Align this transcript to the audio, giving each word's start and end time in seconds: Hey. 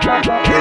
Hey. 0.00 0.58